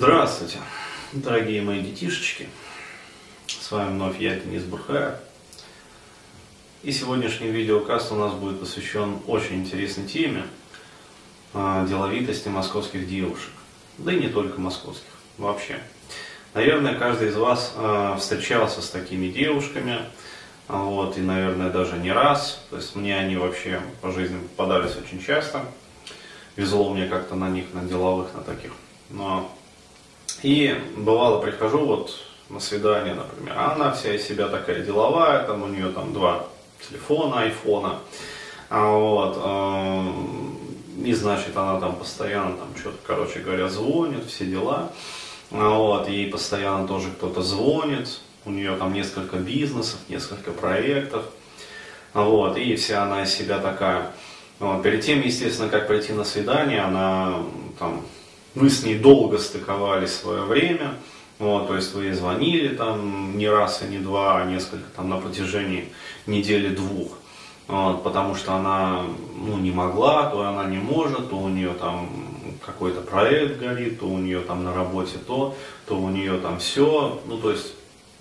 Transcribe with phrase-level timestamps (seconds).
[0.00, 0.58] Здравствуйте,
[1.12, 2.48] дорогие мои детишечки.
[3.48, 5.16] С вами вновь я, Денис Бурхаев.
[6.84, 10.44] И сегодняшний видеокаст у нас будет посвящен очень интересной теме
[11.52, 13.50] э, деловитости московских девушек.
[13.98, 15.80] Да и не только московских, вообще.
[16.54, 19.98] Наверное, каждый из вас э, встречался с такими девушками,
[20.68, 22.64] вот, и, наверное, даже не раз.
[22.70, 25.64] То есть мне они вообще по жизни попадались очень часто.
[26.54, 28.70] Везло мне как-то на них, на деловых, на таких.
[29.10, 29.52] Но
[30.42, 32.14] и бывало, прихожу вот
[32.48, 36.46] на свидание, например, а она вся из себя такая деловая, там у нее там два
[36.88, 37.98] телефона, айфона,
[38.70, 44.92] а вот, э, и значит она там постоянно там что-то, короче говоря, звонит, все дела,
[45.50, 51.24] а вот, ей постоянно тоже кто-то звонит, у нее там несколько бизнесов, несколько проектов,
[52.14, 54.12] вот, и вся она из себя такая.
[54.58, 57.42] Вот, перед тем, естественно, как прийти на свидание, она
[57.78, 58.02] там
[58.58, 60.94] вы с ней долго стыковали свое время,
[61.38, 65.18] вот, то есть вы звонили там не раз и не два, а несколько там на
[65.18, 65.92] протяжении
[66.26, 67.12] недели-двух.
[67.68, 69.04] Вот, потому что она
[69.36, 72.10] ну, не могла, то она не может, то у нее там
[72.64, 75.54] какой-то проект горит, то у нее там на работе то,
[75.86, 77.20] то у нее там все.
[77.26, 77.74] Ну, то есть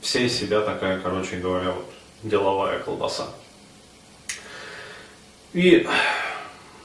[0.00, 1.86] вся из себя такая, короче говоря, вот,
[2.22, 3.26] деловая колбаса.
[5.52, 5.86] И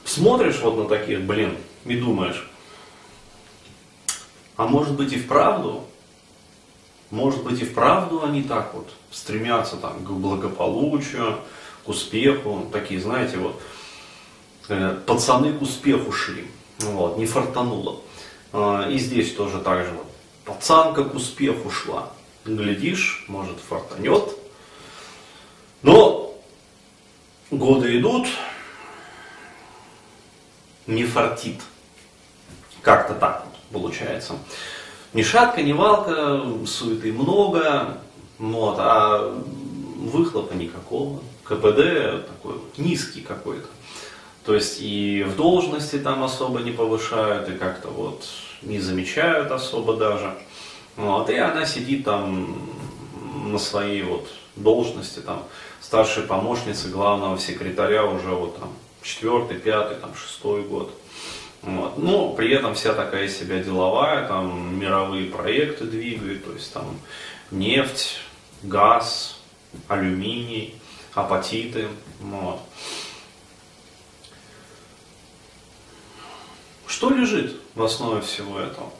[0.04, 2.46] смотришь вот на таких, блин, и думаешь,
[4.60, 5.86] а может быть и вправду,
[7.10, 11.38] может быть и вправду они так вот стремятся там, к благополучию,
[11.86, 13.58] к успеху, такие, знаете, вот,
[14.68, 16.46] э, пацаны к успеху шли,
[16.80, 18.02] вот, не фартануло.
[18.52, 20.06] Э, и здесь тоже так же, вот,
[20.44, 22.12] пацанка к успеху шла,
[22.44, 24.28] глядишь, может фартанет,
[25.80, 26.38] но
[27.50, 28.28] годы идут,
[30.86, 31.62] не фартит,
[32.82, 34.34] как-то так получается.
[35.12, 37.98] Ни шатка, ни валка, суеты много,
[38.38, 39.36] вот, а
[39.96, 41.20] выхлопа никакого.
[41.44, 43.66] КПД такой вот низкий какой-то.
[44.44, 48.24] То есть и в должности там особо не повышают, и как-то вот
[48.62, 50.34] не замечают особо даже.
[50.96, 52.56] Вот, и она сидит там
[53.46, 55.44] на своей вот должности, там,
[55.80, 58.70] старшей помощницы главного секретаря уже вот там
[59.02, 60.92] четвертый, пятый, там, шестой год.
[62.00, 66.98] Но при этом вся такая себя деловая, там мировые проекты двигает, то есть там
[67.50, 68.20] нефть,
[68.62, 69.38] газ,
[69.86, 70.76] алюминий,
[71.12, 71.88] апатиты.
[72.20, 72.62] Вот.
[76.86, 78.90] Что лежит в основе всего этого?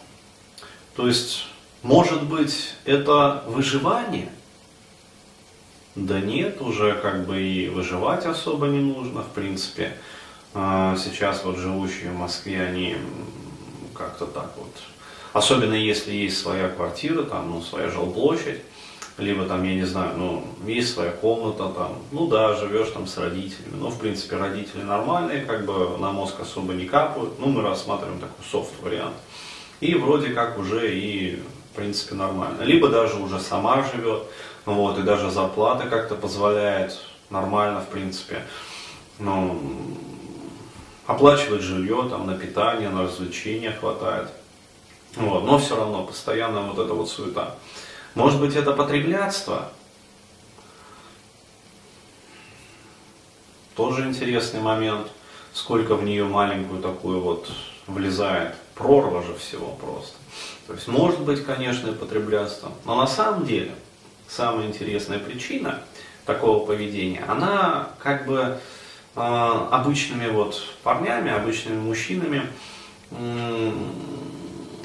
[0.94, 1.46] То есть,
[1.82, 4.30] может быть, это выживание?
[5.94, 9.96] Да нет, уже как бы и выживать особо не нужно, в принципе.
[10.52, 12.96] А, сейчас вот живущие в Москве, они
[13.94, 14.74] как-то так вот,
[15.32, 18.60] особенно если есть своя квартира, там, ну, своя жилплощадь,
[19.16, 23.16] либо там, я не знаю, ну, есть своя комната там, ну да, живешь там с
[23.18, 27.62] родителями, но в принципе родители нормальные, как бы на мозг особо не капают, ну мы
[27.62, 29.14] рассматриваем такой софт вариант.
[29.80, 32.62] И вроде как уже и в принципе нормально.
[32.62, 34.24] Либо даже уже сама живет,
[34.64, 36.98] вот, и даже зарплата как-то позволяет
[37.30, 38.42] нормально, в принципе.
[39.18, 39.60] Ну,
[41.10, 44.28] оплачивать жилье, там, на питание, на развлечения хватает.
[45.16, 47.56] Вот, но все равно постоянно вот эта вот суета.
[48.14, 49.72] Может быть это потреблятство?
[53.74, 55.08] Тоже интересный момент.
[55.52, 57.50] Сколько в нее маленькую такую вот
[57.88, 58.54] влезает.
[58.76, 60.14] Прорва же всего просто.
[60.68, 62.70] То есть может быть, конечно, и потреблятство.
[62.84, 63.74] Но на самом деле,
[64.28, 65.82] самая интересная причина
[66.24, 68.60] такого поведения, она как бы
[69.14, 72.46] обычными вот парнями, обычными мужчинами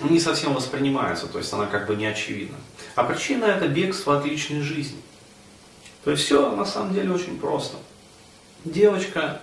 [0.02, 2.58] не совсем воспринимается, то есть она как бы не очевидна.
[2.96, 5.02] А причина это бегство от личной жизни.
[6.04, 7.78] То есть все на самом деле очень просто.
[8.64, 9.42] Девочка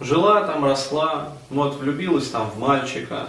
[0.00, 3.28] жила там, росла, вот влюбилась там в мальчика,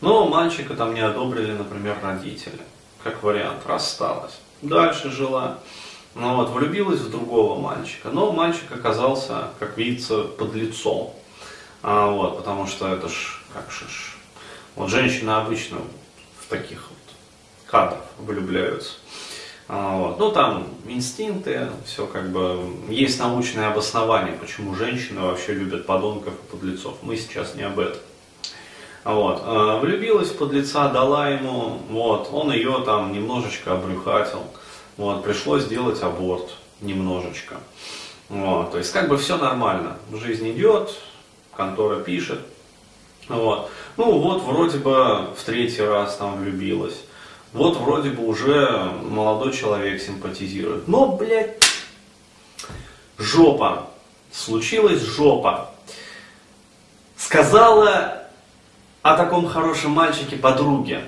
[0.00, 2.60] но мальчика там не одобрили, например, родители.
[3.02, 4.38] Как вариант, рассталась.
[4.62, 5.58] Дальше жила,
[6.14, 11.12] ну вот, влюбилась в другого мальчика, но мальчик оказался, как видится, под лицом.
[11.82, 14.14] А, вот, потому что это ж, как же ж,
[14.76, 15.78] вот женщины обычно
[16.40, 17.16] в таких вот
[17.66, 18.92] кадрах влюбляются.
[19.66, 20.18] А, вот.
[20.18, 26.50] Ну там инстинкты, все как бы, есть научное обоснование, почему женщины вообще любят подонков и
[26.50, 26.96] подлецов.
[27.02, 28.00] Мы сейчас не об этом.
[29.04, 29.42] Вот.
[29.44, 34.44] А, влюбилась в подлеца, дала ему, вот, он ее там немножечко обрюхатил.
[34.96, 37.56] Вот, пришлось сделать аборт немножечко.
[38.28, 39.98] Вот, то есть как бы все нормально.
[40.12, 40.94] Жизнь идет,
[41.56, 42.40] контора пишет.
[43.28, 43.70] Вот.
[43.96, 47.00] Ну вот, вроде бы в третий раз там влюбилась.
[47.52, 50.88] Вот вроде бы уже молодой человек симпатизирует.
[50.88, 51.62] Но, блядь,
[53.16, 53.88] жопа.
[54.32, 55.70] Случилась жопа.
[57.16, 58.24] Сказала
[59.02, 61.04] о таком хорошем мальчике подруге.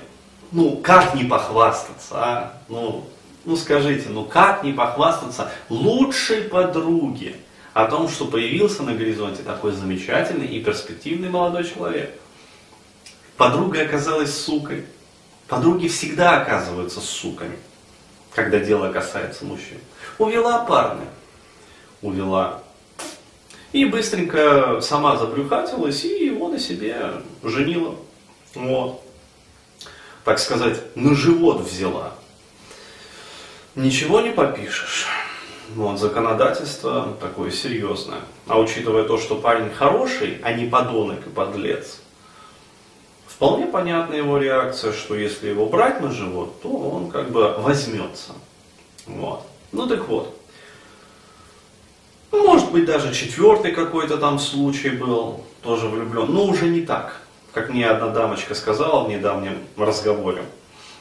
[0.53, 2.53] Ну, как не похвастаться, а?
[2.69, 3.05] Ну,
[3.47, 7.37] ну скажите, ну как не похвастаться лучшей подруге
[7.73, 12.13] о том, что появился на горизонте такой замечательный и перспективный молодой человек?
[13.37, 14.85] Подруга оказалась сукой.
[15.47, 17.57] Подруги всегда оказываются суками,
[18.35, 19.77] когда дело касается мужчин.
[20.17, 21.07] Увела парня.
[22.01, 22.61] Увела.
[23.71, 27.13] И быстренько сама забрюхатилась и его на себе
[27.43, 27.95] женила.
[28.55, 29.01] Вот.
[30.25, 32.11] Так сказать, на живот взяла.
[33.77, 35.07] Ничего не попишешь.
[35.75, 38.19] Вот, законодательство такое серьезное.
[38.45, 41.99] А учитывая то, что парень хороший, а не подонок и подлец,
[43.37, 48.31] Вполне понятна его реакция, что если его брать на живот, то он как бы возьмется.
[49.05, 49.45] Вот.
[49.71, 50.35] Ну так вот.
[52.31, 57.21] Может быть даже четвертый какой-то там случай был, тоже влюблен, но уже не так.
[57.53, 60.41] Как мне одна дамочка сказала в недавнем разговоре,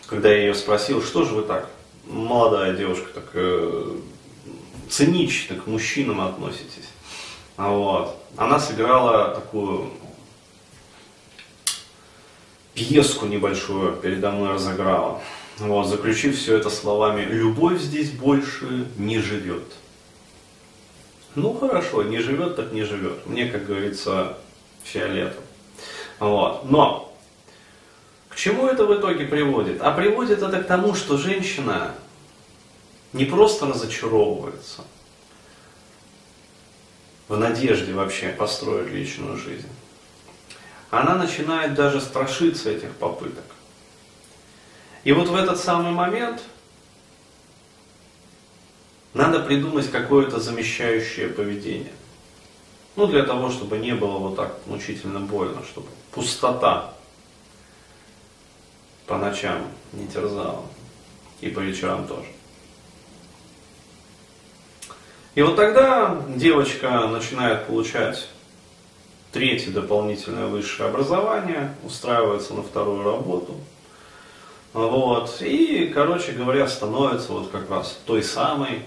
[0.06, 1.70] когда я ее спросил, что же вы так,
[2.06, 3.96] молодая девушка, так э,
[4.88, 6.88] цинично к мужчинам относитесь.
[7.56, 8.16] Вот.
[8.36, 9.90] Она сыграла такую
[12.74, 15.20] пьеску небольшую передо мной разыграла.
[15.58, 19.64] Вот, заключив все это словами «любовь здесь больше не живет».
[21.34, 23.26] Ну хорошо, не живет, так не живет.
[23.26, 24.38] Мне, как говорится,
[24.84, 25.42] фиолетом.
[26.18, 26.70] Вот.
[26.70, 27.05] Но
[28.46, 29.82] чему это в итоге приводит?
[29.82, 31.96] А приводит это к тому, что женщина
[33.12, 34.84] не просто разочаровывается
[37.26, 39.68] в надежде вообще построить личную жизнь,
[40.90, 43.44] она начинает даже страшиться этих попыток.
[45.02, 46.40] И вот в этот самый момент
[49.12, 51.92] надо придумать какое-то замещающее поведение.
[52.94, 56.95] Ну, для того, чтобы не было вот так мучительно больно, чтобы пустота
[59.06, 59.62] по ночам
[59.92, 60.64] не терзала.
[61.40, 62.26] И по вечерам тоже.
[65.34, 68.26] И вот тогда девочка начинает получать
[69.32, 73.54] третье дополнительное высшее образование, устраивается на вторую работу.
[74.72, 75.42] Вот.
[75.42, 78.82] И, короче говоря, становится вот как раз той самой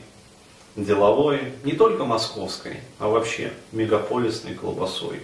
[0.76, 5.20] деловой, не только московской, а вообще мегаполисной колбасой.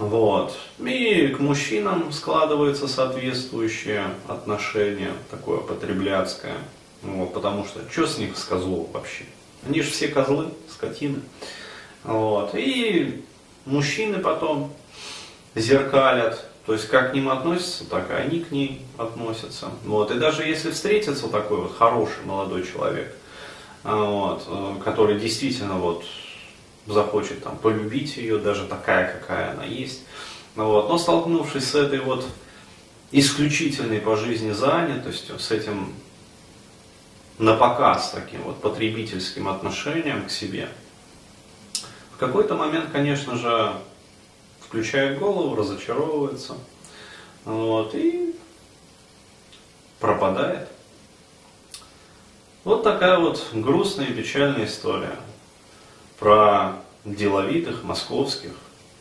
[0.00, 0.56] Вот.
[0.78, 6.56] И к мужчинам складывается соответствующее отношение, такое потребляцкое.
[7.02, 9.24] Вот, потому что что с них с козлов вообще?
[9.68, 11.20] Они же все козлы, скотины.
[12.02, 12.54] Вот.
[12.54, 13.26] И
[13.66, 14.72] мужчины потом
[15.54, 19.68] зеркалят, то есть как к ним относятся, так и они к ней относятся.
[19.84, 20.10] Вот.
[20.12, 23.14] И даже если встретится такой вот хороший молодой человек,
[23.84, 26.04] а, вот, э, который действительно вот
[26.86, 30.02] захочет там полюбить ее, даже такая, какая она есть,
[30.56, 32.26] вот, но столкнувшись с этой вот
[33.12, 35.94] исключительной по жизни занятостью, с этим
[37.38, 40.68] на показ таким вот потребительским отношением к себе–
[42.20, 43.72] какой-то момент, конечно же,
[44.60, 46.54] включает голову, разочаровывается,
[47.46, 48.36] вот, и
[49.98, 50.68] пропадает.
[52.62, 55.16] Вот такая вот грустная и печальная история
[56.20, 56.74] про
[57.04, 58.52] деловитых московских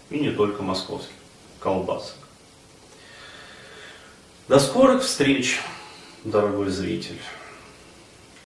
[0.09, 1.13] и не только московских
[1.59, 2.15] колбасок.
[4.47, 5.59] До скорых встреч,
[6.23, 7.19] дорогой зритель!